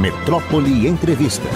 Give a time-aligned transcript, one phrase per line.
[0.00, 1.46] Metrópole Entrevista.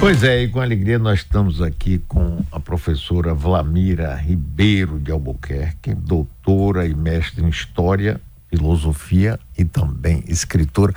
[0.00, 5.94] Pois é, e com alegria nós estamos aqui com a professora Vlamira Ribeiro de Albuquerque,
[5.94, 8.18] doutora e mestre em História,
[8.48, 10.94] Filosofia e também escritora.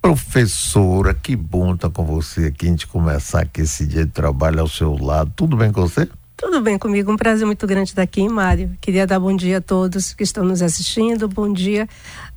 [0.00, 4.60] Professora, que bom estar com você aqui, a gente começar aqui esse dia de trabalho
[4.60, 5.30] ao seu lado.
[5.36, 6.08] Tudo bem com você?
[6.34, 8.74] Tudo bem comigo, um prazer muito grande estar aqui, Mário.
[8.80, 11.86] Queria dar bom dia a todos que estão nos assistindo, bom dia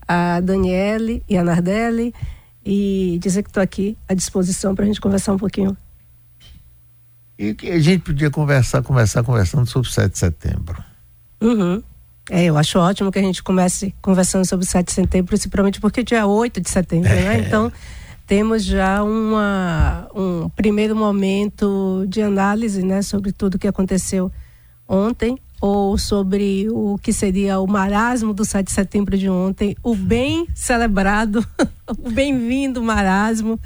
[0.06, 2.14] a Daniele e a Nardelli
[2.66, 5.76] e dizer que estou aqui à disposição para a gente conversar um pouquinho.
[7.38, 10.84] E que a gente podia conversar, começar conversando sobre o 7 de setembro.
[11.42, 11.82] Uhum.
[12.30, 15.82] É, eu acho ótimo que a gente comece conversando sobre o 7 de setembro, principalmente
[15.82, 17.16] porque é dia 8 de setembro, é.
[17.16, 17.40] né?
[17.48, 17.72] Então,
[18.28, 24.32] temos já uma, um primeiro momento de análise né, sobre tudo que aconteceu
[24.88, 29.96] ontem, ou sobre o que seria o marasmo do 7 de setembro de ontem, o
[29.96, 31.46] bem celebrado,
[31.88, 33.60] o bem-vindo marasmo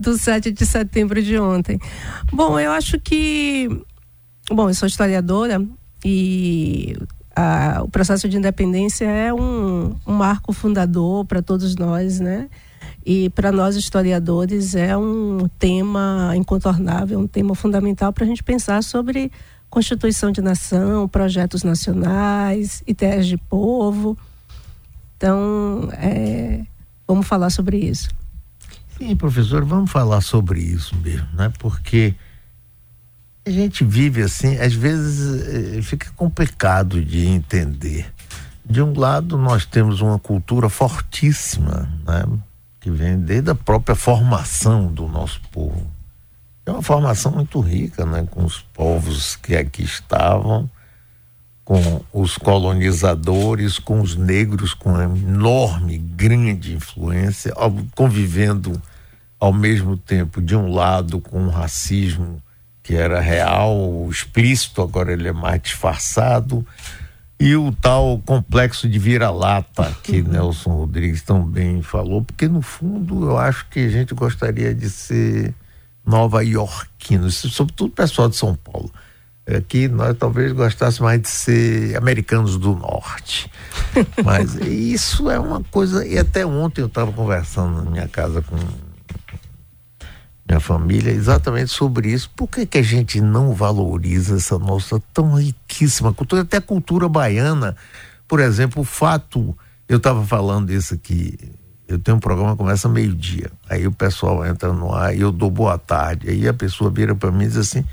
[0.00, 1.78] do 7 de setembro de ontem.
[2.32, 3.68] Bom, eu acho que.
[4.50, 5.62] Bom, eu sou historiadora
[6.02, 6.96] e
[7.34, 12.48] a, o processo de independência é um, um marco fundador para todos nós, né?
[13.04, 18.82] E para nós historiadores é um tema incontornável, um tema fundamental para a gente pensar
[18.82, 19.30] sobre
[19.70, 24.16] Constituição de Nação, projetos nacionais, ideias de povo.
[25.16, 26.62] Então, é,
[27.06, 28.10] vamos falar sobre isso.
[28.98, 31.52] Sim, professor, vamos falar sobre isso mesmo, né?
[31.58, 32.14] Porque
[33.46, 38.12] a gente vive assim, às vezes eh, fica complicado de entender.
[38.64, 42.24] De um lado, nós temos uma cultura fortíssima, né?
[42.80, 45.86] que vem desde a própria formação do nosso povo.
[46.66, 50.68] É uma formação muito rica, né, com os povos que aqui estavam,
[51.64, 57.52] com os colonizadores, com os negros com uma enorme, grande influência,
[57.94, 58.82] convivendo
[59.38, 62.42] ao mesmo tempo, de um lado, com o racismo
[62.82, 66.64] que era real, explícito, agora ele é mais disfarçado,
[67.38, 70.28] e o tal complexo de vira-lata que uhum.
[70.28, 75.52] Nelson Rodrigues também falou, porque no fundo eu acho que a gente gostaria de ser
[76.06, 78.90] nova iorquinos, sobretudo o pessoal de São Paulo.
[79.46, 83.50] Aqui nós talvez gostássemos mais de ser americanos do norte.
[84.24, 86.06] Mas isso é uma coisa.
[86.06, 88.56] E até ontem eu estava conversando na minha casa com
[90.48, 92.30] minha família, exatamente sobre isso.
[92.34, 97.08] Por que, que a gente não valoriza essa nossa tão riquíssima cultura, até a cultura
[97.08, 97.76] baiana?
[98.28, 99.56] Por exemplo, o fato,
[99.88, 101.36] eu estava falando isso aqui,
[101.88, 105.30] eu tenho um programa que começa meio-dia, aí o pessoal entra no ar e eu
[105.30, 107.84] dou boa tarde, aí a pessoa vira para mim e diz assim,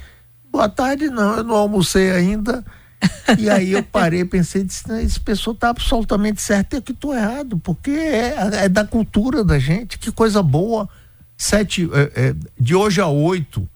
[0.51, 2.63] boa tarde não, eu não almocei ainda,
[3.37, 7.59] e aí eu parei, pensei, disse, esse pessoa está absolutamente certo, eu que estou errado,
[7.59, 10.89] porque é, é da cultura da gente, que coisa boa,
[11.37, 13.67] sete, é, é, de hoje a oito,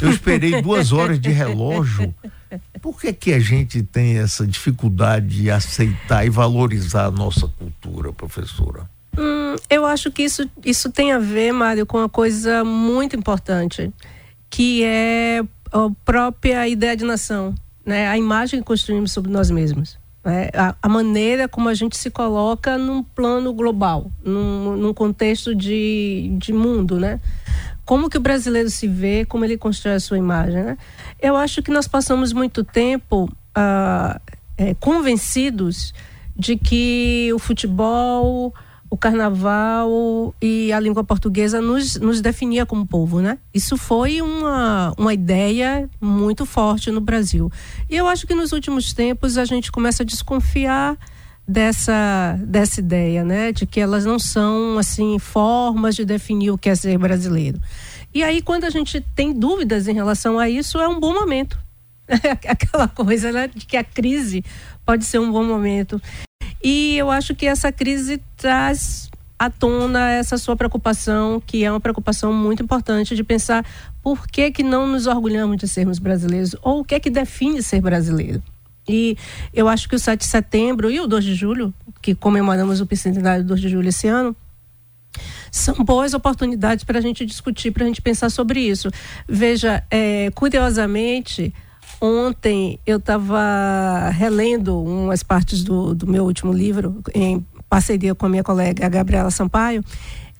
[0.00, 2.14] eu esperei duas horas de relógio.
[2.80, 8.12] Por que, que a gente tem essa dificuldade de aceitar e valorizar a nossa cultura,
[8.12, 8.88] professora?
[9.18, 13.92] Hum, eu acho que isso, isso tem a ver, Mário, com uma coisa muito importante,
[14.48, 18.08] que é a própria ideia de nação, né?
[18.08, 19.98] a imagem que construímos sobre nós mesmos.
[20.24, 20.50] Né?
[20.54, 26.32] A, a, maneira como a gente se coloca num plano global, num, num contexto de,
[26.38, 27.20] de mundo, né?
[27.84, 30.78] Como que o brasileiro se vê, como ele constrói a sua imagem, né?
[31.20, 34.20] Eu acho que nós passamos muito tempo ah,
[34.56, 35.92] é, convencidos
[36.36, 38.54] de que o futebol,
[38.92, 43.38] o carnaval e a língua portuguesa nos, nos definia como povo, né?
[43.54, 47.50] Isso foi uma, uma ideia muito forte no Brasil.
[47.88, 50.98] E eu acho que nos últimos tempos a gente começa a desconfiar
[51.48, 53.50] dessa, dessa ideia, né?
[53.50, 57.58] De que elas não são, assim, formas de definir o que é ser brasileiro.
[58.12, 61.58] E aí, quando a gente tem dúvidas em relação a isso, é um bom momento.
[62.46, 63.48] Aquela coisa, né?
[63.48, 64.44] De que a crise
[64.84, 65.98] pode ser um bom momento.
[66.62, 71.80] E eu acho que essa crise traz à tona essa sua preocupação, que é uma
[71.80, 73.66] preocupação muito importante de pensar
[74.00, 77.62] por que que não nos orgulhamos de sermos brasileiros ou o que é que define
[77.62, 78.40] ser brasileiro.
[78.88, 79.16] E
[79.52, 82.86] eu acho que o 7 de setembro e o 2 de julho, que comemoramos o
[82.86, 84.36] bicentenário do 2 de julho esse ano,
[85.50, 88.90] são boas oportunidades para a gente discutir, para a gente pensar sobre isso.
[89.28, 91.52] Veja, é, curiosamente,
[92.04, 98.28] Ontem eu estava relendo umas partes do, do meu último livro, em parceria com a
[98.28, 99.84] minha colega Gabriela Sampaio,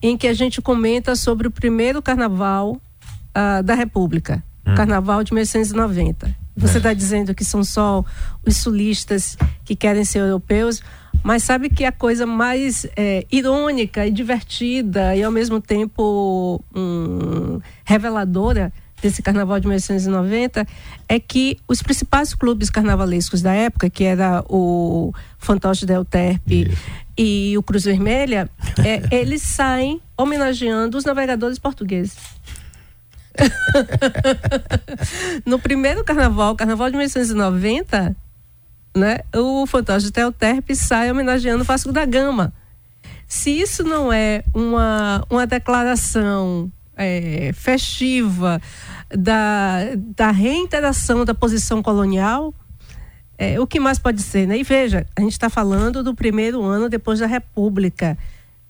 [0.03, 4.75] em que a gente comenta sobre o primeiro carnaval uh, da República, hum.
[4.75, 6.35] carnaval de 1890.
[6.56, 6.94] Você está é.
[6.97, 8.05] dizendo que são só
[8.44, 10.82] os sulistas que querem ser europeus,
[11.23, 17.61] mas sabe que a coisa mais é, irônica e divertida e ao mesmo tempo hum,
[17.85, 18.73] reveladora
[19.03, 20.67] desse carnaval de 1990
[21.09, 26.73] é que os principais clubes carnavalescos da época, que era o Fantoche Del Terpe
[27.19, 28.49] e o Cruz Vermelha,
[28.85, 32.17] é, eles saem homenageando os navegadores portugueses.
[35.45, 38.17] no primeiro carnaval, carnaval de 1990,
[38.97, 42.53] né, o Fantoche Del Terpe sai homenageando o Vasco da Gama.
[43.27, 48.61] Se isso não é uma, uma declaração é, festiva
[49.11, 52.55] da, da reinteração da posição colonial,
[53.39, 54.59] é, o que mais pode ser, né?
[54.59, 58.17] E veja, a gente está falando do primeiro ano depois da República.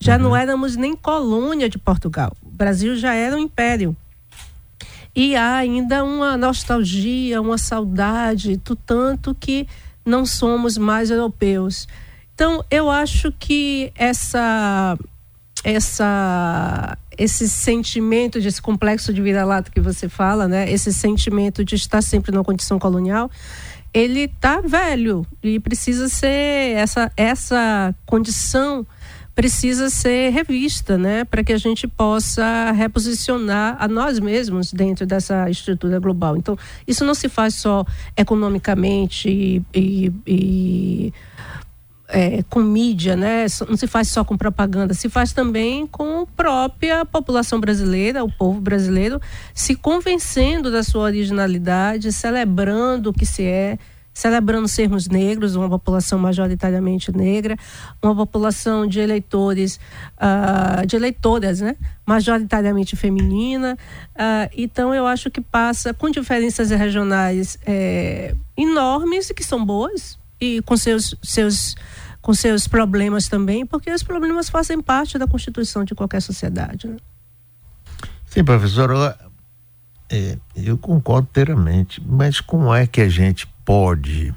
[0.01, 0.23] Já uhum.
[0.23, 2.35] não éramos nem colônia de Portugal.
[2.43, 3.97] O Brasil já era um império.
[5.15, 9.69] E há ainda uma nostalgia, uma saudade, do tanto que
[10.05, 11.87] não somos mais europeus.
[12.35, 14.99] Então, eu acho que essa
[15.63, 20.71] essa esse sentimento desse complexo de vira-lata que você fala, né?
[20.71, 23.31] Esse sentimento de estar sempre na condição colonial,
[23.93, 28.87] ele tá velho e precisa ser essa essa condição
[29.35, 35.49] precisa ser revista, né, para que a gente possa reposicionar a nós mesmos dentro dessa
[35.49, 36.37] estrutura global.
[36.37, 36.57] Então,
[36.87, 37.85] isso não se faz só
[38.17, 41.13] economicamente e, e, e
[42.13, 43.47] é, com mídia, né?
[43.67, 48.31] Não se faz só com propaganda, se faz também com a própria população brasileira, o
[48.31, 49.21] povo brasileiro,
[49.55, 53.79] se convencendo da sua originalidade, celebrando o que se é,
[54.13, 57.57] celebrando sermos negros, uma população majoritariamente negra,
[58.03, 59.81] uma população de eleitores,
[60.19, 61.77] uh, de eleitoras, né?
[62.05, 63.77] majoritariamente feminina.
[64.15, 70.19] Uh, então, eu acho que passa com diferenças regionais é, enormes e que são boas
[70.39, 71.77] e com seus, seus
[72.23, 76.87] com seus problemas também, porque os problemas fazem parte da constituição de qualquer sociedade.
[76.87, 76.97] Né?
[78.27, 79.19] Sim, professora,
[80.09, 84.33] é, eu concordo inteiramente, mas como é que a gente pode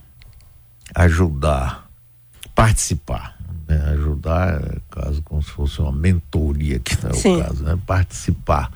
[0.96, 1.88] ajudar,
[2.56, 3.38] participar?
[3.68, 3.80] Né?
[3.94, 7.36] Ajudar, caso como se fosse uma mentoria, que não é Sim.
[7.36, 7.80] o caso, né?
[7.86, 8.72] participar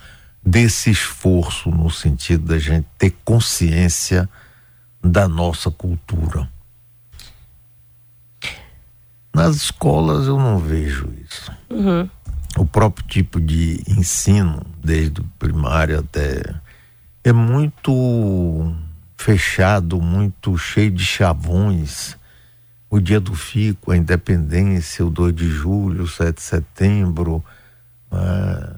[0.45, 4.29] desse esforço no sentido da gente ter consciência
[5.03, 6.47] da nossa cultura
[9.33, 11.51] nas escolas eu não vejo isso.
[11.69, 12.09] Uhum.
[12.57, 16.43] O próprio tipo de ensino, desde o primário até.
[17.23, 18.73] é muito
[19.17, 22.17] fechado, muito cheio de chavões.
[22.89, 27.43] O dia do Fico, a independência, o 2 de julho, o 7 de setembro,
[28.11, 28.75] ah,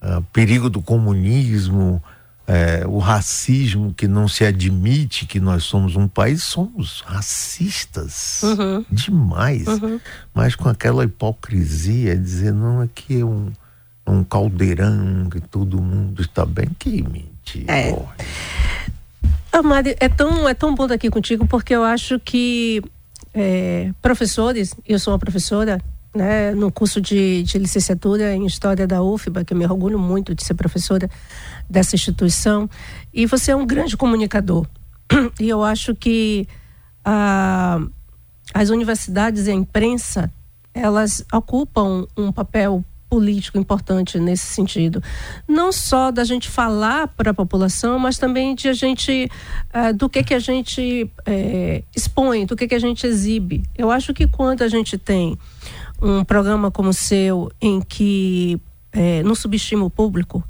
[0.00, 2.02] ah, perigo do comunismo,
[2.48, 8.82] é, o racismo que não se admite que nós somos um país, somos racistas uhum.
[8.90, 10.00] demais, uhum.
[10.32, 13.52] mas com aquela hipocrisia, dizer não é que é um,
[14.06, 17.70] um caldeirão que todo mundo está bem, que mentira.
[17.70, 18.02] É.
[19.52, 22.82] Amari, é tão, é tão bom estar aqui contigo porque eu acho que
[23.34, 25.82] é, professores, eu sou uma professora,
[26.18, 30.34] né, no curso de, de licenciatura em História da UFBA, que eu me orgulho muito
[30.34, 31.08] de ser professora
[31.70, 32.68] dessa instituição,
[33.14, 34.66] e você é um grande comunicador.
[35.40, 36.46] E eu acho que
[37.04, 37.80] ah,
[38.52, 40.30] as universidades e a imprensa,
[40.74, 45.02] elas ocupam um papel político importante nesse sentido.
[45.46, 49.30] Não só da gente falar para a população, mas também de a gente,
[49.74, 53.62] uh, do que que a gente uh, expõe, do que que a gente exibe.
[53.76, 55.38] Eu acho que quando a gente tem
[56.00, 58.60] um programa como o seu, em que
[58.92, 60.42] é, não subestima o público,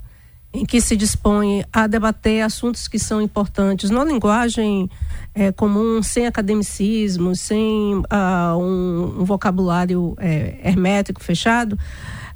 [0.53, 4.91] em que se dispõe a debater assuntos que são importantes numa linguagem
[5.35, 11.79] é, comum, sem academicismo, sem uh, um, um, vocabulário é, hermético, fechado,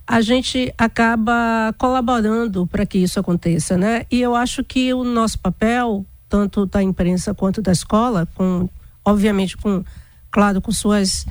[0.06, 4.04] a gente acaba colaborando para que isso aconteça, né?
[4.10, 8.68] E eu acho que o nosso papel, tanto da imprensa quanto da escola, com,
[9.04, 9.82] obviamente, com,
[10.30, 11.24] claro, com suas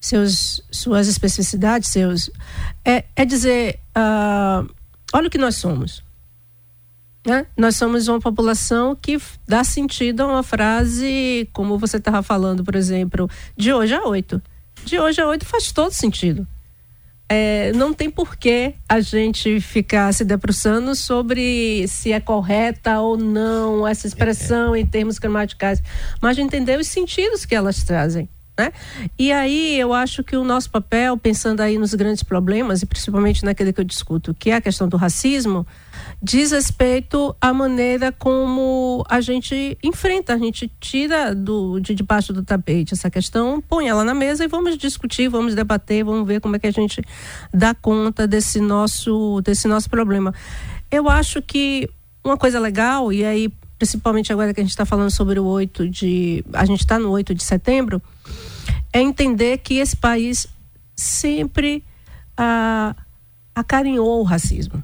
[0.00, 2.30] seus, suas especificidades, seus.
[2.84, 4.68] É, é dizer, uh,
[5.12, 6.02] olha o que nós somos.
[7.26, 7.46] Né?
[7.54, 12.74] Nós somos uma população que dá sentido a uma frase, como você estava falando, por
[12.74, 14.40] exemplo, de hoje a oito.
[14.84, 16.48] De hoje a oito faz todo sentido.
[17.28, 23.86] É, não tem porquê a gente ficar se debruçando sobre se é correta ou não
[23.86, 25.80] essa expressão em termos gramaticais,
[26.20, 28.28] mas entender os sentidos que elas trazem.
[28.60, 28.72] Né?
[29.18, 33.42] E aí eu acho que o nosso papel, pensando aí nos grandes problemas, e principalmente
[33.42, 35.66] naquele que eu discuto, que é a questão do racismo,
[36.22, 42.42] diz respeito à maneira como a gente enfrenta, a gente tira do, de debaixo do
[42.42, 46.56] tapete essa questão, põe ela na mesa e vamos discutir, vamos debater, vamos ver como
[46.56, 47.00] é que a gente
[47.54, 50.34] dá conta desse nosso, desse nosso problema.
[50.90, 51.88] Eu acho que
[52.22, 53.50] uma coisa legal, e aí
[53.80, 56.44] principalmente agora que a gente está falando sobre o 8 de.
[56.52, 58.02] A gente está no 8 de setembro,
[58.92, 60.46] é entender que esse país
[60.94, 61.82] sempre
[62.36, 62.94] ah,
[63.54, 64.82] acarinhou o racismo.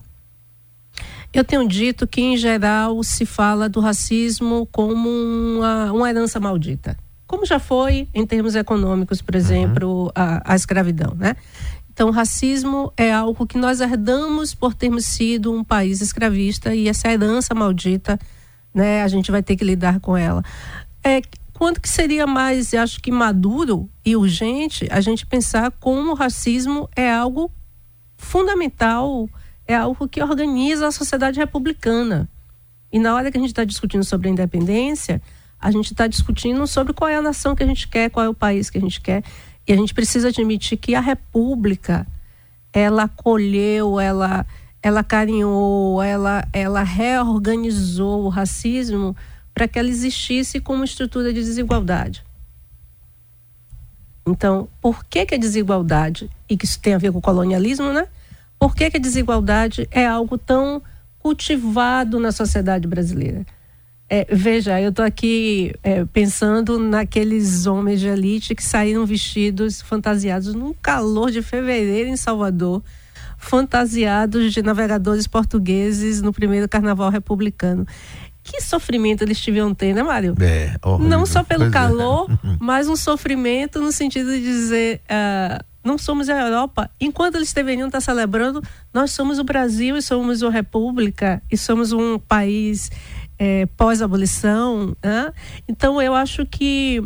[1.30, 6.96] Eu tenho dito que, em geral, se fala do racismo como uma, uma herança maldita.
[7.26, 10.10] Como já foi em termos econômicos, por exemplo, uhum.
[10.14, 11.36] a, a escravidão, né?
[11.92, 17.12] Então, racismo é algo que nós herdamos por termos sido um país escravista e essa
[17.12, 18.18] herança maldita,
[18.76, 20.44] né, a gente vai ter que lidar com ela.
[21.02, 21.22] É,
[21.54, 26.86] quando que seria mais, acho que maduro e urgente a gente pensar como o racismo
[26.94, 27.50] é algo
[28.18, 29.30] fundamental,
[29.66, 32.28] é algo que organiza a sociedade republicana.
[32.92, 35.22] E na hora que a gente está discutindo sobre a independência,
[35.58, 38.28] a gente está discutindo sobre qual é a nação que a gente quer, qual é
[38.28, 39.24] o país que a gente quer.
[39.66, 42.06] E a gente precisa admitir que a República,
[42.74, 44.44] ela acolheu, ela,
[44.86, 49.16] ela carinhou, ela, ela reorganizou o racismo
[49.52, 52.22] para que ela existisse como estrutura de desigualdade.
[54.24, 57.92] Então, por que, que a desigualdade, e que isso tem a ver com o colonialismo,
[57.92, 58.06] né?
[58.60, 60.80] Por que, que a desigualdade é algo tão
[61.18, 63.44] cultivado na sociedade brasileira?
[64.08, 70.54] É, veja, eu estou aqui é, pensando naqueles homens de elite que saíram vestidos, fantasiados
[70.54, 72.84] num calor de fevereiro em Salvador,
[73.48, 77.86] fantasiados de navegadores portugueses no primeiro carnaval republicano
[78.46, 80.36] que sofrimento eles tiveram ter, né, Mário?
[80.40, 81.08] É, horrível.
[81.10, 81.72] Não só pelo pois é.
[81.72, 82.36] calor, é.
[82.60, 85.00] mas um sofrimento no sentido de dizer.
[85.10, 86.90] Uh, não somos a Europa.
[87.00, 88.60] Enquanto eles deveriam estar celebrando,
[88.92, 92.90] nós somos o Brasil e somos uma república e somos um país
[93.38, 94.96] é, pós-abolição.
[95.02, 95.32] Né?
[95.68, 97.00] Então, eu acho que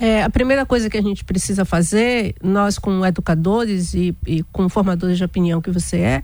[0.00, 4.68] é, a primeira coisa que a gente precisa fazer, nós como educadores e, e com
[4.68, 6.22] formadores de opinião que você é,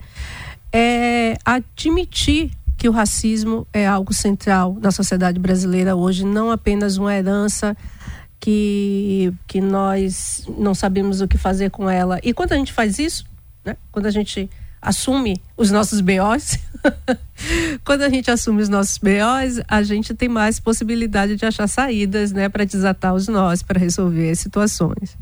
[0.72, 7.14] é admitir que o racismo é algo central na sociedade brasileira hoje, não apenas uma
[7.14, 7.76] herança
[8.38, 12.20] que, que nós não sabemos o que fazer com ela.
[12.22, 13.24] E quando a gente faz isso,
[13.64, 14.50] né, quando a gente
[14.84, 16.58] assume os nossos BOs,
[17.84, 22.30] quando a gente assume os nossos BOs, a gente tem mais possibilidade de achar saídas
[22.32, 25.16] né, para desatar os nós, para resolver situações.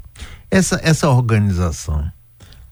[0.50, 2.10] Essa, essa organização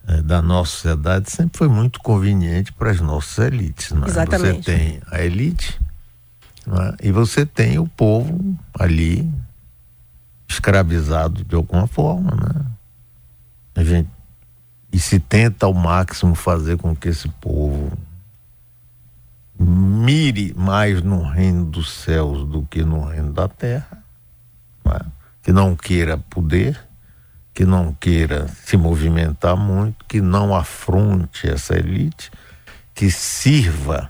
[0.07, 3.91] é, da nossa sociedade sempre foi muito conveniente para as nossas elites.
[3.91, 4.09] Não é?
[4.09, 4.65] Exatamente.
[4.65, 5.79] Você tem a elite
[6.67, 7.07] é?
[7.07, 9.27] e você tem o povo ali
[10.47, 12.31] escravizado de alguma forma.
[12.31, 12.65] Né?
[13.75, 14.09] A gente,
[14.91, 17.91] e se tenta ao máximo fazer com que esse povo
[19.57, 24.03] mire mais no reino dos céus do que no reino da terra,
[24.83, 25.01] não é?
[25.43, 26.91] que não queira poder
[27.53, 32.31] que não queira se movimentar muito, que não afronte essa elite,
[32.93, 34.09] que sirva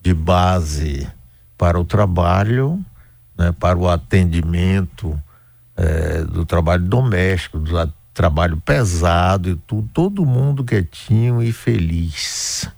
[0.00, 1.08] de base
[1.56, 2.82] para o trabalho,
[3.36, 5.20] né, para o atendimento
[5.76, 7.70] é, do trabalho doméstico, do
[8.18, 12.68] trabalho pesado e tudo, todo mundo quietinho e feliz.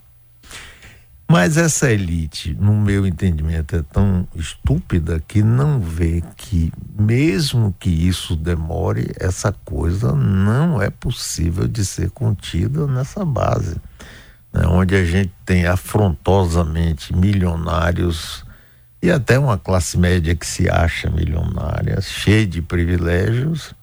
[1.27, 7.89] Mas essa elite, no meu entendimento, é tão estúpida que não vê que, mesmo que
[7.89, 13.77] isso demore, essa coisa não é possível de ser contida nessa base.
[14.53, 14.67] Né?
[14.67, 18.45] Onde a gente tem afrontosamente milionários
[19.01, 23.73] e até uma classe média que se acha milionária, cheia de privilégios,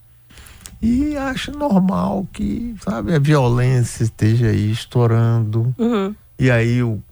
[0.81, 5.75] e acha normal que, sabe, a violência esteja aí estourando.
[5.79, 7.03] Uhum e aí, o,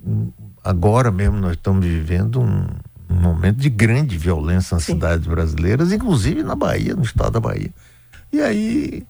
[0.63, 2.67] agora mesmo, nós estamos vivendo um,
[3.11, 4.95] um momento de grande violência nas Sim.
[4.95, 7.75] cidades brasileiras, inclusive na Bahia, no estado da Bahia.
[8.33, 9.05] E aí,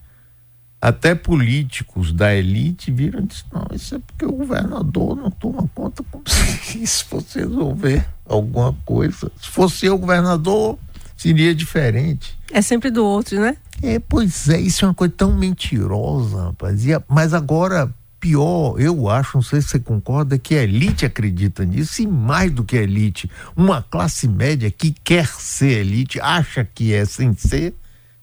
[0.80, 5.68] até políticos da elite viram e disseram, não, isso é porque o governador não toma
[5.74, 9.30] conta como se isso fosse resolver alguma coisa.
[9.38, 10.78] Se fosse eu o governador,
[11.16, 12.38] seria diferente.
[12.52, 13.56] É sempre do outro, né?
[13.82, 16.86] É, pois é, isso é uma coisa tão mentirosa, rapaz.
[16.86, 21.64] E, mas agora pior, eu acho, não sei se você concorda, que a elite acredita
[21.64, 26.64] nisso, e mais do que a elite, uma classe média que quer ser elite, acha
[26.64, 27.74] que é sem ser,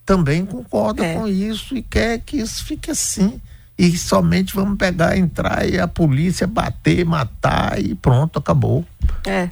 [0.05, 1.15] também concorda é.
[1.15, 3.39] com isso e quer que isso fique assim.
[3.83, 8.85] E somente vamos pegar, entrar e a polícia bater, matar e pronto, acabou.
[9.27, 9.49] É,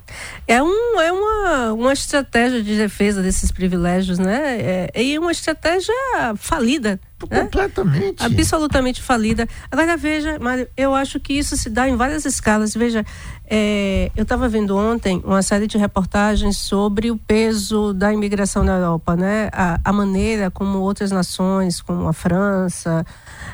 [0.48, 4.88] é, um, é uma, uma estratégia de defesa desses privilégios, né?
[4.94, 5.94] É, e uma estratégia
[6.38, 6.98] falida.
[7.30, 7.42] Né?
[7.42, 8.24] Completamente.
[8.24, 9.48] Absolutamente falida.
[9.70, 12.74] Agora, veja, Mário, eu acho que isso se dá em várias escalas.
[12.74, 13.06] Veja,
[13.46, 18.78] é, eu estava vendo ontem uma série de reportagens sobre o peso da imigração na
[18.78, 19.50] Europa, né?
[19.52, 23.06] A, a maneira como outras nações, como a França,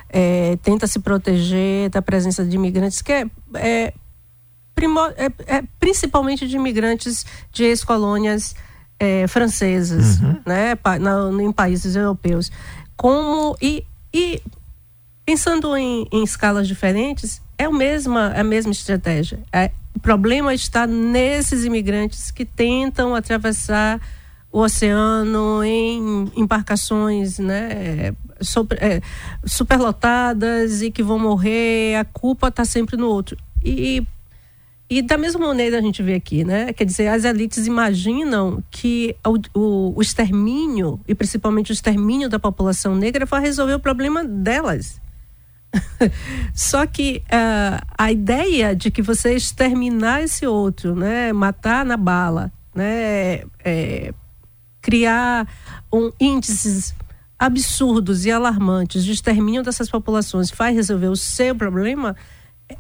[0.10, 3.94] é, tenta se proteger da presença de imigrantes, que é, é
[5.16, 8.56] é, é, principalmente de imigrantes de ex-colônias
[9.00, 10.40] é, francesas, uhum.
[10.46, 12.52] né, pa, na, em países europeus.
[12.96, 13.84] Como e,
[14.14, 14.42] e
[15.26, 19.40] pensando em, em, escalas diferentes, é a mesma, é a mesma estratégia.
[19.96, 24.00] O problema está nesses imigrantes que tentam atravessar
[24.52, 28.14] o oceano em embarcações né,
[28.80, 29.02] é,
[29.46, 33.38] superlotadas e que vão morrer, a culpa está sempre no outro.
[33.64, 34.06] E
[34.90, 36.72] e da mesma maneira a gente vê aqui, né?
[36.72, 42.40] Quer dizer, as elites imaginam que o, o, o extermínio, e principalmente o extermínio da
[42.40, 45.02] população negra, vai resolver o problema delas.
[46.56, 51.34] Só que uh, a ideia de que você exterminar esse outro, né?
[51.34, 53.44] Matar na bala, né?
[53.66, 54.14] É,
[54.88, 55.46] criar
[55.92, 56.96] um, índices
[57.38, 62.16] absurdos e alarmantes de extermínio dessas populações vai resolver o seu problema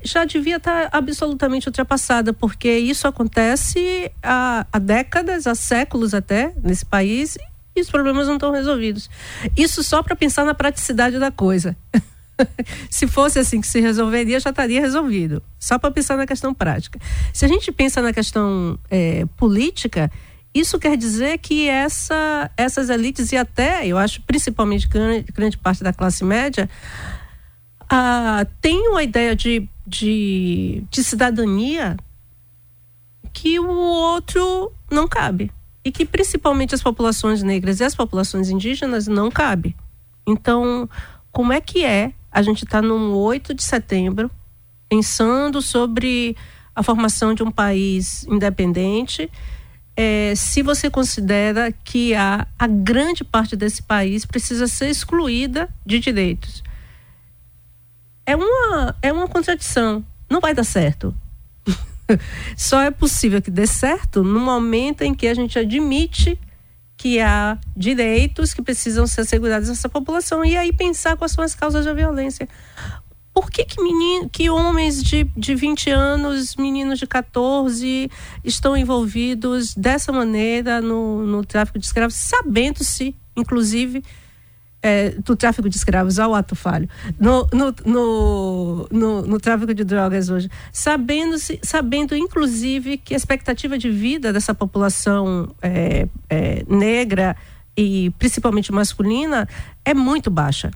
[0.03, 6.85] já devia estar absolutamente ultrapassada, porque isso acontece há, há décadas, há séculos até, nesse
[6.85, 7.37] país,
[7.75, 9.09] e os problemas não estão resolvidos.
[9.55, 11.75] Isso só para pensar na praticidade da coisa.
[12.89, 15.41] se fosse assim que se resolveria, já estaria resolvido.
[15.57, 16.99] Só para pensar na questão prática.
[17.33, 20.11] Se a gente pensa na questão é, política,
[20.59, 25.83] isso quer dizer que essa, essas elites, e até, eu acho, principalmente grande, grande parte
[25.83, 26.69] da classe média,
[27.89, 31.95] ah, tem uma ideia de de, de cidadania
[33.31, 35.51] que o outro não cabe.
[35.85, 39.73] E que principalmente as populações negras e as populações indígenas não cabe.
[40.27, 40.89] Então,
[41.31, 44.29] como é que é a gente está no 8 de setembro
[44.89, 46.35] pensando sobre
[46.75, 49.31] a formação de um país independente,
[49.97, 55.99] é, se você considera que a, a grande parte desse país precisa ser excluída de
[55.99, 56.63] direitos
[58.27, 60.05] é uma, é uma contradição.
[60.29, 61.15] Não vai dar certo.
[62.57, 66.37] Só é possível que dê certo no momento em que a gente admite
[66.97, 71.43] que há direitos que precisam ser assegurados a essa população e aí pensar quais são
[71.43, 72.49] as causas da violência.
[73.37, 78.09] Por que que, menino, que homens de, de 20 anos, meninos de 14,
[78.43, 84.03] estão envolvidos dessa maneira no, no tráfico de escravos, sabendo-se, inclusive,
[84.81, 90.31] é, do tráfico de escravos ao ato falho, no, no, no, no, tráfico de drogas
[90.31, 97.37] hoje, sabendo, sabendo inclusive que a expectativa de vida dessa população é, é, negra
[97.77, 99.47] e principalmente masculina
[99.85, 100.71] é muito baixa.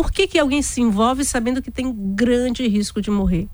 [0.00, 3.46] Por que, que alguém se envolve sabendo que tem grande risco de morrer?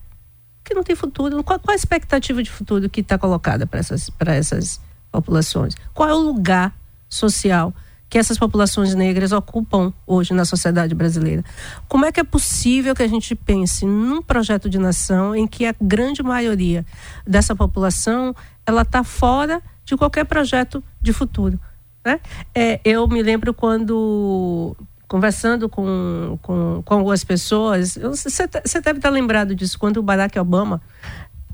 [0.62, 1.42] Que não tem futuro.
[1.42, 4.80] Qual, qual a expectativa de futuro que está colocada para essas, essas
[5.11, 5.74] populações?
[5.92, 6.72] Qual é o lugar
[7.09, 7.74] social?
[8.09, 11.44] que essas populações negras ocupam hoje na sociedade brasileira.
[11.88, 15.66] Como é que é possível que a gente pense num projeto de nação em que
[15.66, 16.87] a grande maioria
[17.26, 18.32] dessa população
[18.64, 21.59] ela está fora de qualquer projeto de futuro?
[22.04, 22.20] Né?
[22.54, 24.76] É, eu me lembro quando
[25.09, 30.81] conversando com, com, com algumas pessoas, você deve estar lembrado disso, quando o Barack Obama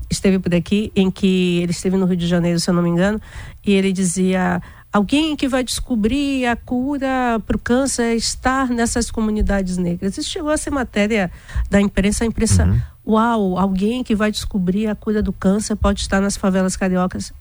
[0.09, 2.89] esteve por aqui, em que ele esteve no Rio de Janeiro, se eu não me
[2.89, 3.19] engano,
[3.65, 4.61] e ele dizia
[4.91, 10.17] alguém que vai descobrir a cura para o câncer é estar nessas comunidades negras.
[10.17, 11.31] Isso chegou a ser matéria
[11.69, 12.81] da imprensa, a imprensa, uhum.
[13.13, 17.33] uau, alguém que vai descobrir a cura do câncer pode estar nas favelas cariocas.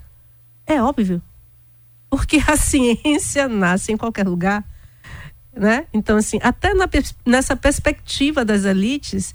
[0.66, 1.20] É óbvio,
[2.08, 4.64] porque a ciência nasce em qualquer lugar.
[5.54, 5.86] Né?
[5.92, 6.88] Então, assim, até na,
[7.26, 9.34] nessa perspectiva das elites,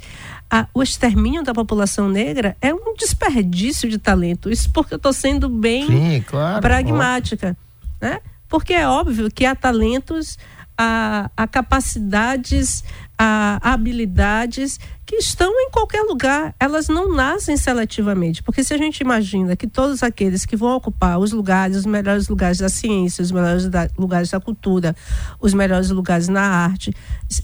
[0.49, 4.49] a, o extermínio da população negra é um desperdício de talento.
[4.49, 7.55] Isso porque eu estou sendo bem Sim, claro, pragmática
[8.01, 8.19] né?
[8.47, 10.37] Porque é óbvio que há talentos,
[10.77, 12.83] há, há capacidades,
[13.17, 18.43] há habilidades que estão em qualquer lugar, elas não nascem seletivamente.
[18.43, 22.27] Porque se a gente imagina que todos aqueles que vão ocupar os lugares, os melhores
[22.27, 24.95] lugares da ciência, os melhores da, lugares da cultura,
[25.39, 26.93] os melhores lugares na arte,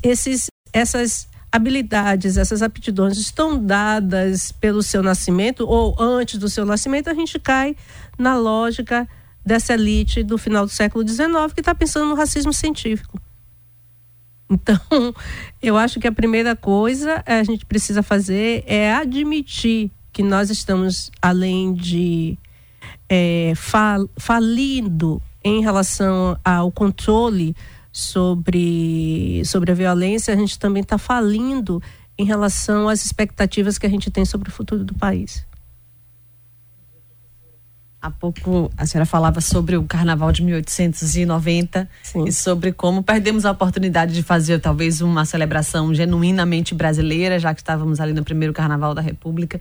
[0.03, 7.09] esses, essas habilidades, essas aptidões estão dadas pelo seu nascimento ou antes do seu nascimento,
[7.09, 7.75] a gente cai
[8.17, 9.07] na lógica
[9.45, 13.22] dessa elite do final do século XIX que está pensando no racismo científico.
[14.53, 14.79] Então,
[15.61, 21.11] eu acho que a primeira coisa a gente precisa fazer é admitir que nós estamos
[21.21, 22.37] além de
[23.09, 27.55] é, fal, falindo em relação ao controle
[27.91, 31.81] sobre, sobre a violência, a gente também está falindo
[32.17, 35.45] em relação às expectativas que a gente tem sobre o futuro do país.
[38.03, 42.25] Há pouco a senhora falava sobre o carnaval de 1890 Sim.
[42.25, 47.61] e sobre como perdemos a oportunidade de fazer talvez uma celebração genuinamente brasileira, já que
[47.61, 49.57] estávamos ali no primeiro carnaval da República.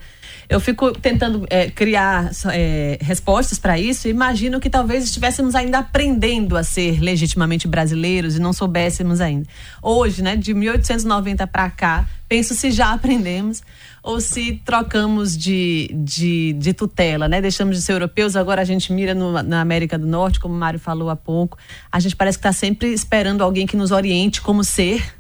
[0.48, 5.78] Eu fico tentando é, criar é, respostas para isso e imagino que talvez estivéssemos ainda
[5.78, 9.46] aprendendo a ser legitimamente brasileiros e não soubéssemos ainda.
[9.80, 13.62] Hoje, né, de 1890 para cá, penso se já aprendemos
[14.02, 17.40] ou se trocamos de, de, de, tutela, né?
[17.40, 20.58] Deixamos de ser europeus, agora a gente mira no, na América do Norte, como o
[20.58, 21.56] Mário falou há pouco.
[21.90, 25.14] A gente parece que está sempre esperando alguém que nos oriente como ser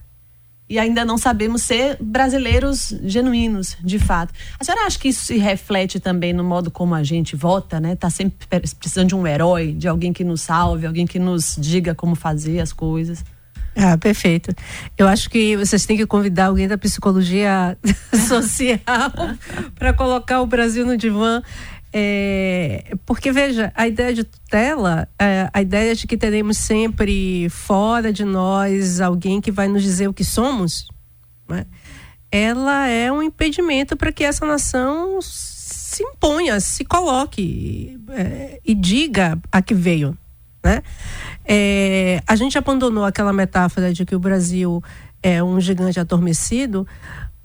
[0.68, 4.32] e ainda não sabemos ser brasileiros genuínos, de fato.
[4.58, 7.94] A senhora acha que isso se reflete também no modo como a gente vota, né?
[7.94, 8.46] Tá sempre
[8.78, 12.58] precisando de um herói, de alguém que nos salve, alguém que nos diga como fazer
[12.58, 13.22] as coisas.
[13.76, 14.54] Ah, perfeito.
[14.98, 17.76] Eu acho que vocês têm que convidar alguém da psicologia
[18.28, 18.78] social
[19.74, 21.42] para colocar o Brasil no divã.
[21.94, 28.12] É, porque, veja, a ideia de tutela, é, a ideia de que teremos sempre fora
[28.12, 30.86] de nós alguém que vai nos dizer o que somos,
[31.48, 31.66] né?
[32.30, 39.38] ela é um impedimento para que essa nação se imponha, se coloque é, e diga
[39.52, 40.16] a que veio.
[40.64, 40.82] Né?
[41.44, 44.82] É, a gente abandonou aquela metáfora de que o Brasil
[45.22, 46.86] é um gigante adormecido,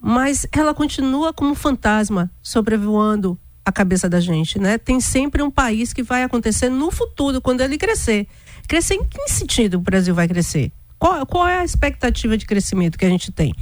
[0.02, 4.78] mas ela continua como um fantasma sobrevoando a cabeça da gente, né?
[4.78, 8.28] Tem sempre um país que vai acontecer no futuro, quando ele crescer.
[8.68, 10.72] Crescer em que sentido o Brasil vai crescer?
[10.98, 13.54] Qual, qual é a expectativa de crescimento que a gente tem?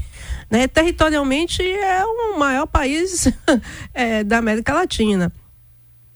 [0.50, 0.68] Né?
[0.68, 3.28] Territorialmente é o maior país
[3.94, 5.32] é, da América Latina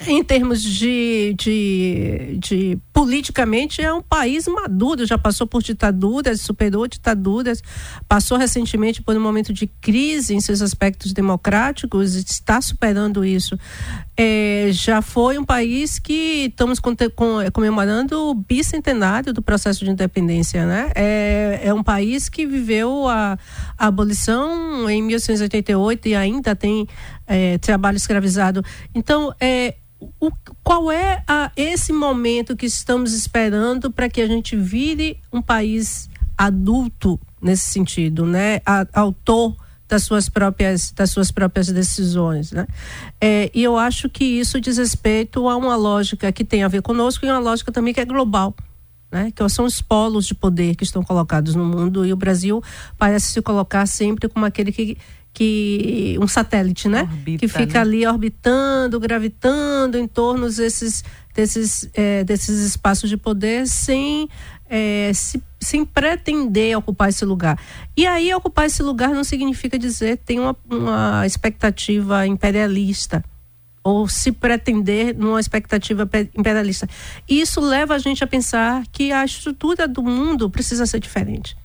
[0.07, 6.87] em termos de, de, de, politicamente é um país maduro, já passou por ditaduras, superou
[6.87, 7.61] ditaduras,
[8.07, 13.59] passou recentemente por um momento de crise em seus aspectos democráticos, está superando isso.
[14.15, 16.79] É, já foi um país que estamos
[17.53, 20.91] comemorando o bicentenário do processo de independência, né?
[20.95, 23.37] É, é um país que viveu a,
[23.77, 26.87] a abolição em 1888 e ainda tem
[27.27, 28.63] é, trabalho escravizado.
[28.93, 30.31] Então, é o,
[30.63, 36.09] qual é a, esse momento que estamos esperando para que a gente vire um país
[36.37, 38.61] adulto nesse sentido, né?
[38.65, 39.55] A, autor
[39.87, 42.67] das suas próprias das suas próprias decisões, né?
[43.19, 46.81] É, e eu acho que isso diz respeito a uma lógica que tem a ver
[46.81, 48.55] conosco e uma lógica também que é global.
[49.11, 52.61] Né, que são os polos de poder que estão colocados no mundo e o Brasil
[52.95, 54.99] parece se colocar sempre como aquele que
[55.33, 57.03] que um satélite, né?
[57.03, 57.79] Orbita, que fica né?
[57.79, 64.27] ali orbitando, gravitando em torno desses, desses, é, desses espaços de poder sem,
[64.69, 67.59] é, se, sem pretender ocupar esse lugar.
[67.95, 73.23] E aí ocupar esse lugar não significa dizer tem uma, uma expectativa imperialista
[73.81, 76.87] ou se pretender numa expectativa imperialista.
[77.27, 81.55] Isso leva a gente a pensar que a estrutura do mundo precisa ser diferente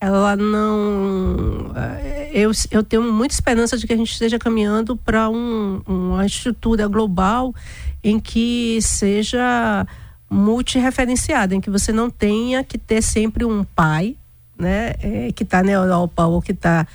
[0.00, 1.72] ela não.
[1.74, 6.26] Eh, eu, eu tenho muita esperança de que a gente esteja caminhando para um, uma
[6.26, 7.54] estrutura global
[8.02, 9.86] em que seja
[10.28, 14.16] multireferenciada, em que você não tenha que ter sempre um pai,
[14.58, 16.86] né, é, que está na Europa ou que está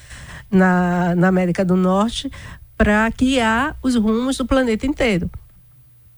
[0.51, 2.29] na, na América do Norte,
[2.77, 5.29] para guiar os rumos do planeta inteiro.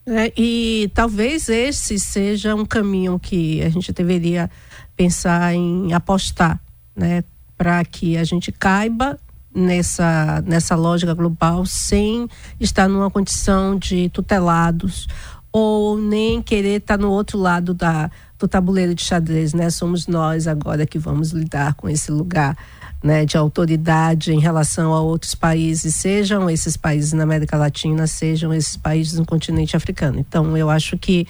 [0.06, 4.50] É, e talvez esse seja um caminho que a gente deveria
[4.96, 6.60] pensar em apostar
[6.96, 7.24] né,
[7.58, 9.20] para que a gente caiba
[9.54, 12.28] nessa, nessa lógica global sem
[12.60, 15.08] estar numa condição de tutelados
[15.52, 19.70] ou nem querer estar no outro lado da, do tabuleiro de xadrez, né?
[19.70, 22.58] Somos nós agora que vamos lidar com esse lugar,
[23.04, 28.54] né, de autoridade em relação a outros países, sejam esses países na América Latina, sejam
[28.54, 30.20] esses países no continente africano.
[30.20, 31.28] Então, eu acho que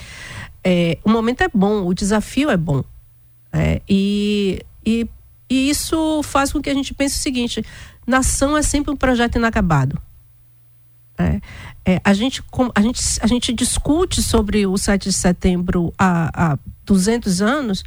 [0.63, 2.83] é, o momento é bom, o desafio é bom.
[3.53, 5.09] É, e, e
[5.51, 7.61] e isso faz com que a gente pense o seguinte:
[8.07, 10.01] nação é sempre um projeto inacabado.
[11.17, 11.41] É,
[11.85, 12.41] é, a, gente,
[12.73, 17.83] a, gente, a gente discute sobre o 7 de setembro há, há 200 anos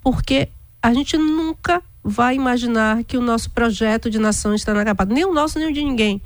[0.00, 0.48] porque
[0.80, 5.12] a gente nunca vai imaginar que o nosso projeto de nação está inacabado.
[5.12, 6.22] Nem o nosso, nem o de ninguém.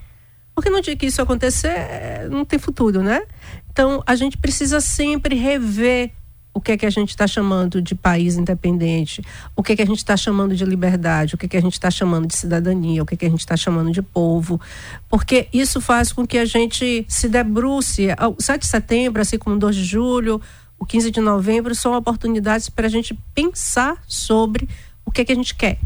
[0.55, 3.23] Porque no dia que isso acontecer, não tem futuro, né?
[3.71, 6.13] Então, a gente precisa sempre rever
[6.55, 9.23] o que é que a gente está chamando de país independente,
[9.57, 11.61] o que é que a gente está chamando de liberdade, o que é que a
[11.61, 14.61] gente está chamando de cidadania, o que é que a gente está chamando de povo,
[15.09, 18.09] porque isso faz com que a gente se debruce.
[18.37, 20.41] O 7 de setembro, assim como o 2 de julho,
[20.79, 24.69] o 15 de novembro, são oportunidades para a gente pensar sobre
[25.05, 25.79] o que é que a gente quer.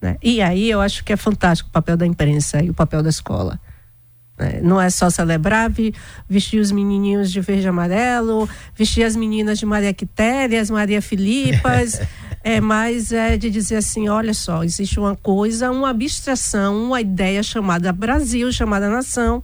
[0.00, 0.16] Né?
[0.22, 3.08] E aí eu acho que é fantástico o papel da imprensa e o papel da
[3.08, 3.60] escola.
[4.38, 5.70] É, não é só celebrar,
[6.28, 12.00] vestir os menininhos de verde e amarelo, vestir as meninas de Maria Quitérias, Maria Filipas,
[12.44, 17.42] é mais é de dizer assim, olha só, existe uma coisa, uma abstração, uma ideia
[17.42, 19.42] chamada Brasil, chamada nação,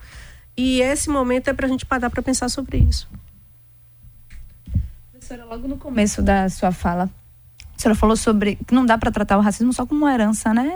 [0.57, 3.09] e esse momento é para a gente parar para pensar sobre isso.
[5.11, 7.09] Professora, logo no começo da sua fala,
[7.83, 10.55] a senhora falou sobre que não dá para tratar o racismo só como uma herança,
[10.55, 10.73] né?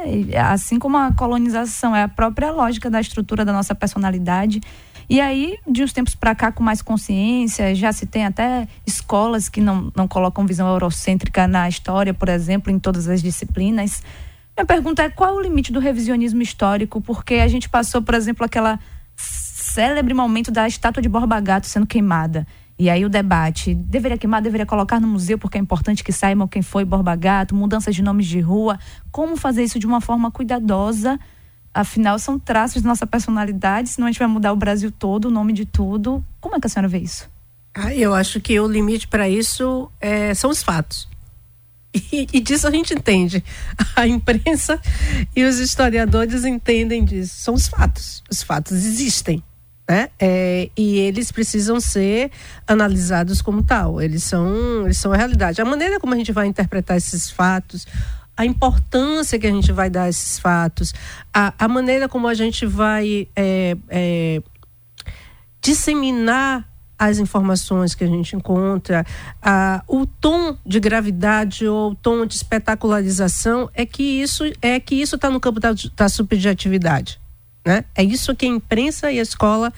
[0.51, 4.61] Assim como a colonização é a própria lógica da estrutura da nossa personalidade.
[5.09, 9.49] E aí, de uns tempos para cá, com mais consciência, já se tem até escolas
[9.49, 14.03] que não, não colocam visão eurocêntrica na história, por exemplo, em todas as disciplinas.
[14.57, 17.01] Minha pergunta é qual o limite do revisionismo histórico?
[17.01, 18.81] Porque a gente passou, por exemplo, aquela
[19.15, 22.45] célebre momento da estátua de Borba Gato sendo queimada.
[22.79, 26.47] E aí o debate, deveria queimar, deveria colocar no museu, porque é importante que saibam
[26.47, 28.79] quem foi Borba Gato, mudanças de nomes de rua,
[29.11, 31.19] como fazer isso de uma forma cuidadosa,
[31.73, 35.31] afinal são traços da nossa personalidade, senão a gente vai mudar o Brasil todo, o
[35.31, 36.23] nome de tudo.
[36.39, 37.31] Como é que a senhora vê isso?
[37.75, 41.09] Ah, eu acho que o limite para isso é, são os fatos.
[42.13, 43.43] E, e, disso a gente entende.
[43.97, 44.79] A imprensa
[45.35, 47.35] e os historiadores entendem disso.
[47.39, 48.23] São os fatos.
[48.31, 49.43] Os fatos existem
[49.89, 50.09] né?
[50.19, 52.31] É, e eles precisam ser
[52.67, 54.01] analisados como tal.
[54.01, 55.61] Eles são, eles são a realidade.
[55.61, 57.87] A maneira como a gente vai interpretar esses fatos,
[58.37, 60.93] a importância que a gente vai dar a esses fatos,
[61.33, 64.43] a, a maneira como a gente vai é, é,
[65.63, 66.69] disseminar
[66.99, 69.05] as informações que a gente encontra,
[69.43, 74.95] a, o tom de gravidade ou o tom de espetacularização é que isso é que
[74.95, 77.21] isso está no campo da, da subjetividade.
[77.67, 77.85] Né?
[77.97, 79.73] É isso que a imprensa e a escola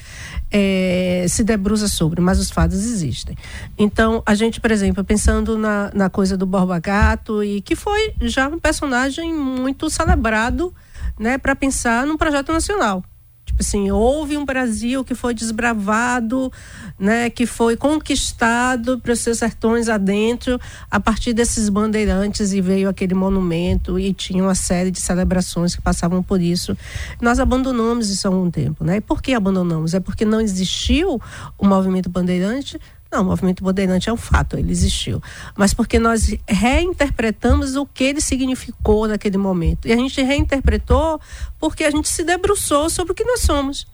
[0.51, 3.35] é, se debruça sobre, mas os fatos existem.
[3.79, 8.13] Então, a gente, por exemplo, pensando na, na coisa do Borba Gato, e que foi
[8.21, 10.75] já um personagem muito celebrado
[11.19, 13.03] né, para pensar num projeto nacional.
[13.49, 16.53] Tipo assim, houve um Brasil que foi desbravado,
[16.99, 22.91] né, que foi conquistado para os seus sertões adentro a partir desses bandeirantes e veio
[22.91, 26.77] aquele monumento e tinha uma série de celebrações que passavam por isso.
[27.23, 28.97] Nós abandonamos isso há algum tempo, né?
[28.97, 29.95] E por que abandonamos?
[29.95, 31.19] É porque não existiu
[31.57, 32.79] o movimento bandeirante
[33.11, 35.23] não, o movimento bandeirante é um fato, ele existiu.
[35.57, 39.89] Mas porque nós reinterpretamos o que ele significou naquele momento.
[39.89, 41.19] E a gente reinterpretou
[41.59, 43.87] porque a gente se debruçou sobre o que nós somos.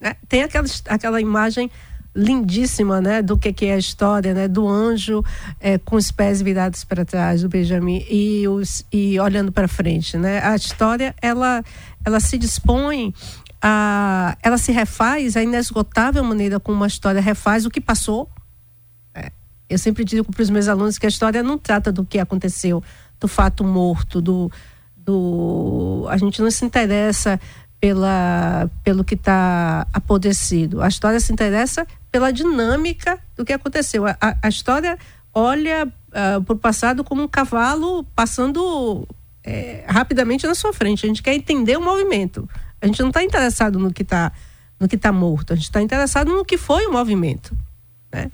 [0.00, 0.16] Né?
[0.28, 1.70] Tem aquela, aquela imagem
[2.16, 5.22] lindíssima, né, do que, que é a história, né, do anjo
[5.60, 10.16] é, com os pés virados para trás do Benjamin e os e olhando para frente,
[10.16, 10.42] né?
[10.42, 11.62] A história ela
[12.02, 13.12] ela se dispõe
[13.60, 18.28] a, ela se refaz, a inesgotável maneira como uma história refaz o que passou.
[19.14, 19.30] É,
[19.68, 22.82] eu sempre digo para os meus alunos que a história não trata do que aconteceu,
[23.18, 24.50] do fato morto, do,
[24.96, 27.40] do a gente não se interessa
[27.80, 30.82] pela, pelo que está apodrecido.
[30.82, 34.06] A história se interessa pela dinâmica do que aconteceu.
[34.06, 34.98] A, a, a história
[35.32, 39.06] olha uh, para o passado como um cavalo passando
[39.44, 41.04] é, rapidamente na sua frente.
[41.04, 42.48] A gente quer entender o movimento.
[42.86, 44.32] A gente não está interessado no que está
[44.78, 45.52] no que está morto.
[45.52, 47.56] A gente está interessado no que foi o movimento.
[48.12, 48.30] Né?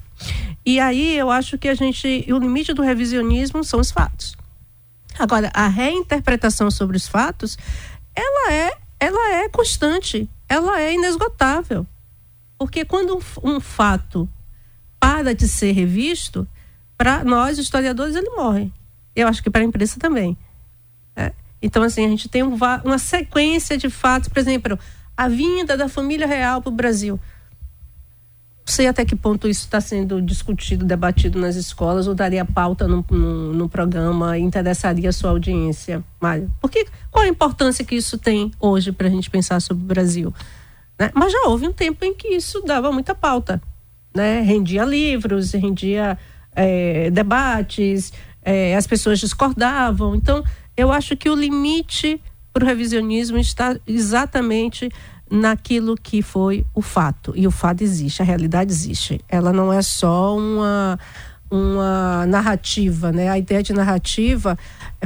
[0.63, 2.25] E aí eu acho que a gente.
[2.31, 4.35] O limite do revisionismo são os fatos.
[5.17, 7.57] Agora, a reinterpretação sobre os fatos,
[8.15, 11.85] ela é, ela é constante, ela é inesgotável.
[12.57, 14.29] Porque quando um, um fato
[14.99, 16.47] para de ser revisto,
[16.97, 18.71] para nós, historiadores, ele morre.
[19.15, 20.37] Eu acho que para a imprensa também.
[21.15, 21.31] É.
[21.63, 24.77] Então, assim, a gente tem um, uma sequência de fatos, por exemplo,
[25.15, 27.17] a vinda da família real para o Brasil.
[28.65, 32.85] Não sei até que ponto isso está sendo discutido, debatido nas escolas, ou daria pauta
[32.85, 36.51] no, no, no programa, interessaria a sua audiência, Mário.
[36.59, 40.33] Porque qual a importância que isso tem hoje para a gente pensar sobre o Brasil?
[40.99, 41.11] Né?
[41.13, 43.61] Mas já houve um tempo em que isso dava muita pauta.
[44.13, 44.41] Né?
[44.41, 46.17] Rendia livros, rendia
[46.55, 50.15] é, debates, é, as pessoas discordavam.
[50.15, 50.43] Então,
[50.75, 54.89] eu acho que o limite para o revisionismo está exatamente
[55.29, 57.33] naquilo que foi o fato.
[57.35, 59.19] E o fato existe, a realidade existe.
[59.27, 60.99] Ela não é só uma,
[61.49, 63.29] uma narrativa, né?
[63.29, 64.57] A ideia de narrativa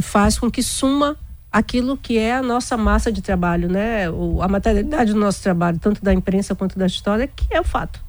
[0.02, 1.16] faz com que suma
[1.52, 4.10] aquilo que é a nossa massa de trabalho, né?
[4.10, 7.64] O, a materialidade do nosso trabalho, tanto da imprensa quanto da história, que é o
[7.64, 8.00] fato.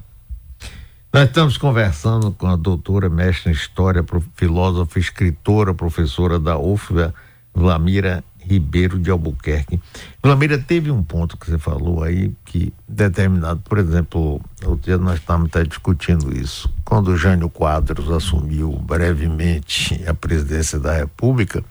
[1.12, 7.14] Nós estamos conversando com a doutora, mestre em História, filósofa, escritora, professora da UFBA,
[7.59, 9.79] Vlamira Ribeiro de Albuquerque.
[10.23, 15.18] Vlamira, teve um ponto que você falou aí que determinado, por exemplo, outro dia nós
[15.18, 16.73] estávamos até discutindo isso.
[16.85, 21.62] Quando o Jânio Quadros assumiu brevemente a presidência da República,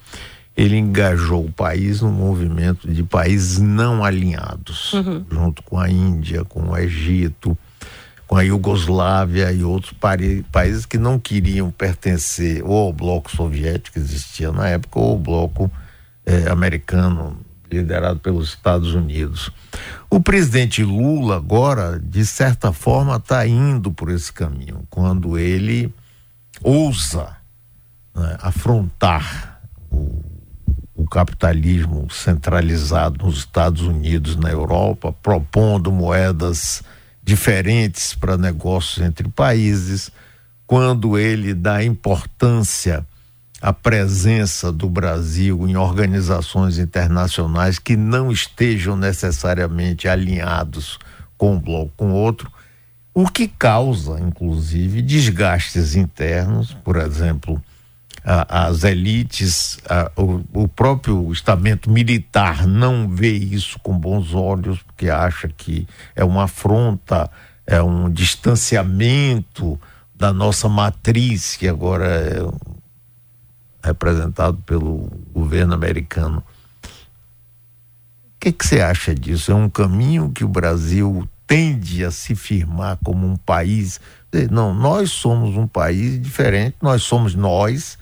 [0.55, 5.25] ele engajou o país no movimento de países não alinhados, uhum.
[5.31, 7.57] junto com a Índia, com o Egito,
[8.27, 9.95] com a Iugoslávia e outros
[10.51, 15.17] países que não queriam pertencer ou ao bloco soviético que existia na época ou ao
[15.17, 15.71] bloco
[16.25, 17.39] eh, americano
[17.71, 19.49] liderado pelos Estados Unidos.
[20.09, 25.93] O presidente Lula agora, de certa forma, está indo por esse caminho quando ele
[26.61, 27.35] ousa
[28.15, 30.21] né, afrontar o,
[30.95, 36.83] o capitalismo centralizado nos Estados Unidos, na Europa, propondo moedas
[37.27, 40.09] diferentes para negócios entre países,
[40.65, 43.05] quando ele dá importância
[43.61, 50.97] à presença do Brasil em organizações internacionais que não estejam necessariamente alinhados
[51.37, 52.49] com um bloco com outro,
[53.13, 57.61] o que causa, inclusive, desgastes internos, por exemplo,
[58.29, 59.79] as elites,
[60.17, 66.25] o, o, próprio estamento militar não vê isso com bons olhos, porque acha que é
[66.25, 67.31] uma afronta,
[67.65, 69.79] é um distanciamento
[70.13, 76.43] da nossa matriz, que agora é representado pelo governo americano.
[76.83, 79.53] O que, que você acha disso?
[79.53, 84.01] É um caminho que o Brasil tende a se firmar como um país.
[84.51, 87.97] Não, nós somos um país diferente, nós somos nós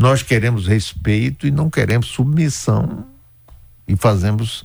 [0.00, 3.04] nós queremos respeito e não queremos submissão
[3.86, 4.64] e fazemos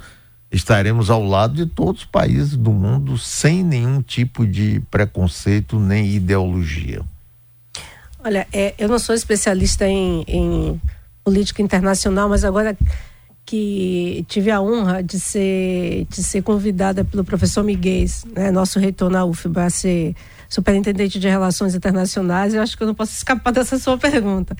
[0.49, 6.07] estaremos ao lado de todos os países do mundo sem nenhum tipo de preconceito nem
[6.07, 7.01] ideologia.
[8.23, 10.81] Olha, é, eu não sou especialista em, em,
[11.21, 12.77] política internacional, mas agora
[13.45, 19.09] que tive a honra de ser, de ser convidada pelo professor Miguel, né, nosso reitor
[19.09, 20.15] na UFBA, ser
[20.49, 24.55] superintendente de relações internacionais, eu acho que eu não posso escapar dessa sua pergunta.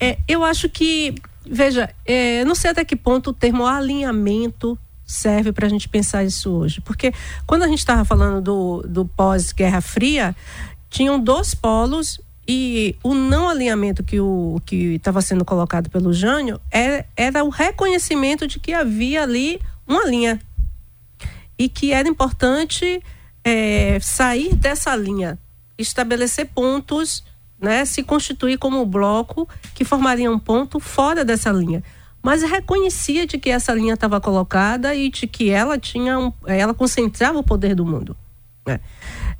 [0.00, 1.14] É, eu acho que,
[1.46, 6.24] veja, é, não sei até que ponto o termo alinhamento serve para a gente pensar
[6.24, 6.80] isso hoje.
[6.80, 7.12] Porque
[7.46, 10.34] quando a gente estava falando do, do pós-Guerra Fria,
[10.88, 16.60] tinham dois polos e o não alinhamento que o que estava sendo colocado pelo Jânio
[16.70, 20.40] era, é, era o reconhecimento de que havia ali uma linha
[21.58, 23.02] e que era importante
[23.44, 25.38] é, sair dessa linha,
[25.78, 27.22] estabelecer pontos
[27.64, 31.82] né, se constituir como bloco que formaria um ponto fora dessa linha.
[32.22, 36.72] Mas reconhecia de que essa linha estava colocada e de que ela tinha um, ela
[36.72, 38.16] concentrava o poder do mundo.
[38.66, 38.80] Né?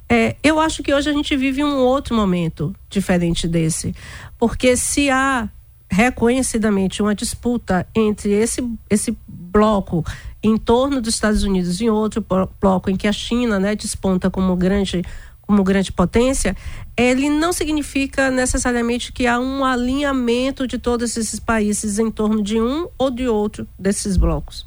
[0.08, 3.94] É, eu acho que hoje a gente vive um outro momento diferente desse,
[4.38, 5.48] porque se há
[5.94, 10.04] reconhecidamente uma disputa entre esse, esse bloco
[10.42, 12.24] em torno dos Estados Unidos e outro
[12.60, 15.02] bloco em que a China né, desponta como grande
[15.46, 16.56] como grande potência,
[16.96, 22.58] ele não significa necessariamente que há um alinhamento de todos esses países em torno de
[22.58, 24.64] um ou de outro desses blocos.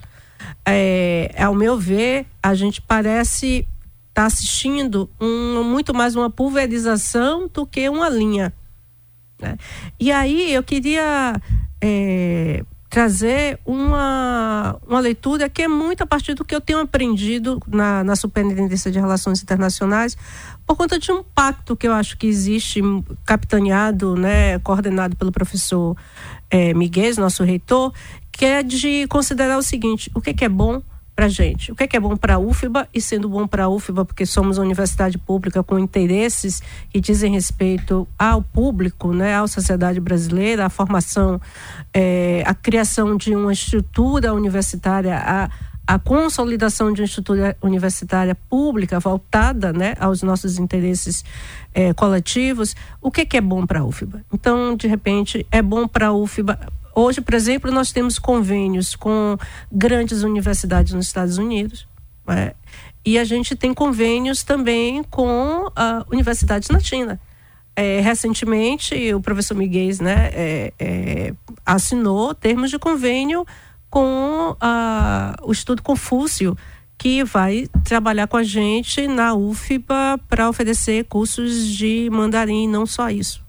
[0.63, 3.67] É, ao meu ver, a gente parece
[4.07, 8.53] estar tá assistindo um, muito mais uma pulverização do que uma linha.
[9.41, 9.57] Né?
[9.99, 11.39] E aí eu queria
[11.81, 17.59] é, trazer uma, uma leitura que é muito a partir do que eu tenho aprendido
[17.67, 20.17] na, na Superintendência de Relações Internacionais,
[20.65, 22.81] por conta de um pacto que eu acho que existe,
[23.25, 25.95] capitaneado, né, coordenado pelo professor
[26.49, 27.93] é, Miguel, nosso reitor,
[28.31, 30.81] que é de considerar o seguinte: o que, que é bom
[31.17, 31.71] para gente.
[31.71, 34.05] O que é, que é bom para a UFBA e sendo bom para a UFBA
[34.05, 39.99] porque somos uma universidade pública com interesses que dizem respeito ao público, né, à sociedade
[39.99, 41.41] brasileira, à formação,
[41.91, 45.49] é, à criação de uma estrutura universitária, a,
[45.87, 51.25] a consolidação de uma estrutura universitária pública voltada né, aos nossos interesses
[51.73, 54.23] é, coletivos, o que, que é bom para a UFBA?
[54.31, 56.59] Então, de repente, é bom para a UFBA
[56.99, 59.37] Hoje, por exemplo, nós temos convênios com
[59.71, 61.87] grandes universidades nos Estados Unidos.
[62.25, 62.53] Né?
[63.05, 65.71] E a gente tem convênios também com uh,
[66.11, 67.21] universidades na China.
[67.75, 71.33] É, recentemente, o professor Miguel né, é, é,
[71.63, 73.45] assinou termos de convênio
[73.91, 76.57] com uh, o Estudo Confúcio,
[76.97, 83.11] que vai trabalhar com a gente na UFBA para oferecer cursos de mandarim, não só
[83.11, 83.45] isso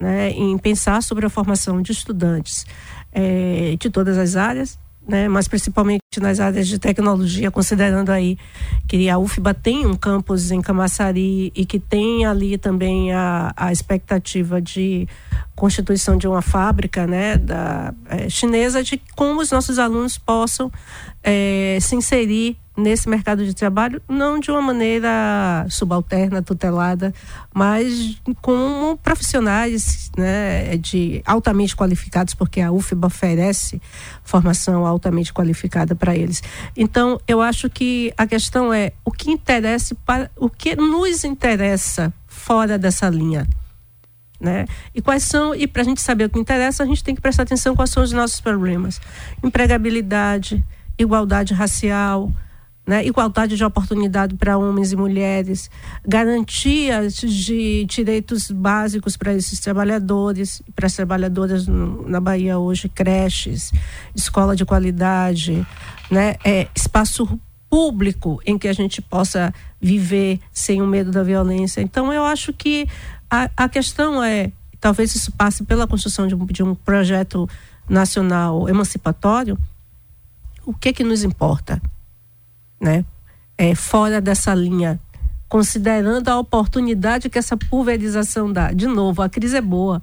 [0.00, 2.66] né, em pensar sobre a formação de estudantes
[3.12, 8.38] é, de todas as áreas, né, mas principalmente nas áreas de tecnologia, considerando aí
[8.86, 13.72] que a UFBA tem um campus em Camaçari e que tem ali também a, a
[13.72, 15.08] expectativa de
[15.54, 20.70] constituição de uma fábrica né, da, é, chinesa, de como os nossos alunos possam
[21.22, 27.12] é, se inserir nesse mercado de trabalho, não de uma maneira subalterna, tutelada,
[27.52, 33.80] mas como profissionais né, de altamente qualificados, porque a UFBA oferece
[34.22, 36.42] formação altamente qualificada para eles.
[36.76, 42.12] Então, eu acho que a questão é o que interessa para o que nos interessa
[42.26, 43.46] fora dessa linha.
[44.40, 44.64] Né?
[44.94, 47.20] E quais são, e para a gente saber o que interessa, a gente tem que
[47.20, 48.98] prestar atenção quais são os nossos problemas.
[49.42, 50.64] Empregabilidade,
[50.96, 52.32] igualdade racial,
[52.90, 53.06] né?
[53.06, 55.70] igualdade de oportunidade para homens e mulheres,
[56.04, 63.70] garantias de direitos básicos para esses trabalhadores, para as trabalhadoras no, na Bahia hoje, creches,
[64.12, 65.64] escola de qualidade,
[66.10, 66.34] né?
[66.44, 67.38] é, espaço
[67.68, 71.80] público em que a gente possa viver sem o medo da violência.
[71.80, 72.88] Então, eu acho que
[73.30, 77.48] a, a questão é, talvez isso passe pela construção de um, de um projeto
[77.88, 79.56] nacional emancipatório,
[80.66, 81.80] o que que nos importa?
[82.80, 83.04] Né?
[83.58, 84.98] É, fora dessa linha,
[85.48, 88.72] considerando a oportunidade que essa pulverização dá.
[88.72, 90.02] De novo, a crise é boa.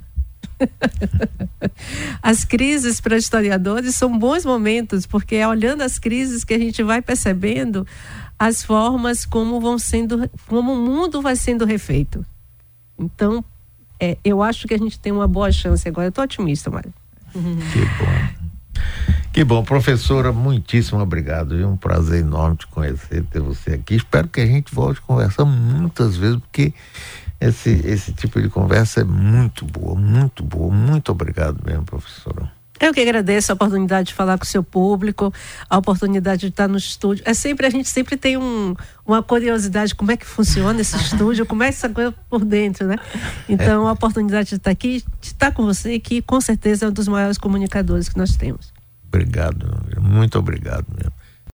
[2.21, 6.83] as crises para historiadores são bons momentos, porque é olhando as crises que a gente
[6.83, 7.85] vai percebendo
[8.37, 12.23] as formas como vão sendo, como o mundo vai sendo refeito.
[12.97, 13.43] Então,
[13.99, 16.07] é, eu acho que a gente tem uma boa chance agora.
[16.07, 16.93] Eu estou otimista, Mário.
[17.33, 18.36] Que bom.
[19.37, 21.61] Que bom, professora, muitíssimo obrigado.
[21.61, 23.93] É um prazer enorme te conhecer, ter você aqui.
[23.93, 26.73] Espero que a gente volte a conversar muitas vezes, porque
[27.39, 30.73] esse, esse tipo de conversa é muito boa, muito boa.
[30.73, 32.51] Muito obrigado mesmo, professora.
[32.79, 35.31] Eu que agradeço a oportunidade de falar com o seu público,
[35.69, 37.23] a oportunidade de estar no estúdio.
[37.23, 38.73] É sempre, a gente sempre tem um,
[39.05, 42.95] uma curiosidade como é que funciona esse estúdio, como é essa coisa por dentro, né?
[43.47, 46.91] Então, a oportunidade de estar aqui, de estar com você, que com certeza é um
[46.91, 48.75] dos maiores comunicadores que nós temos.
[49.07, 49.67] Obrigado,
[50.01, 51.16] muito obrigado mesmo.